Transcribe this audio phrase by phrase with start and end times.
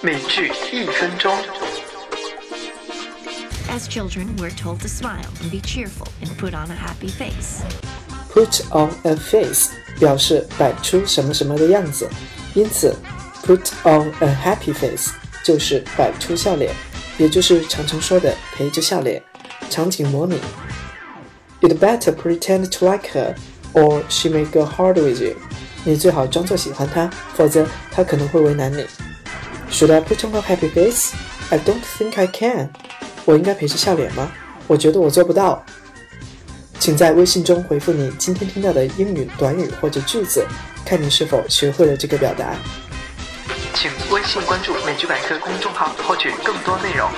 [0.00, 1.32] 美剧一分钟。
[3.68, 7.62] As children, we're told to smile and be cheerful and put on a happy face.
[8.32, 12.08] Put on a face 表示摆出什么什么的样子，
[12.54, 12.96] 因此
[13.42, 15.10] put on a happy face
[15.42, 16.72] 就是摆出笑脸，
[17.18, 19.22] 也就是常常说的陪着笑脸。
[19.68, 20.40] 场景模拟：
[21.60, 23.34] You'd better pretend to like her,
[23.72, 25.36] or she may go hard with you.
[25.84, 28.86] 你最好装作喜欢她，否则她可能会为难你。
[29.71, 31.13] Should I put on a happy face?
[31.49, 32.69] I don't think I can.
[33.25, 34.31] 我应该陪着笑脸吗？
[34.67, 35.63] 我觉得我做不到。
[36.79, 40.45] 请在微信中回复你今天听到的英语短语或者句子，
[40.85, 42.55] 看你是否学会了这个表达。
[43.73, 47.09] 请微信关注“美剧百科”公众号，获取更多内容。